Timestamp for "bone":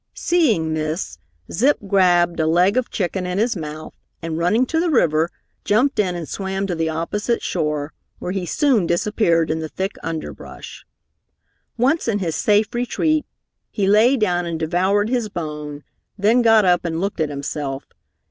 15.29-15.83